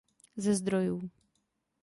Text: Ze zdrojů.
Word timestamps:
Ze 0.37 0.55
zdrojů. 0.55 1.09